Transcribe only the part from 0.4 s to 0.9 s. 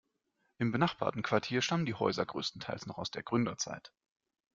Im